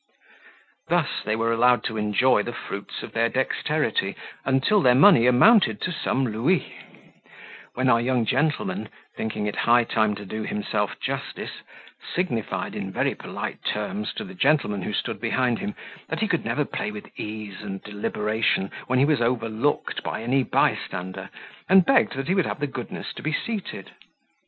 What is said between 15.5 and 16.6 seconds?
him, that he could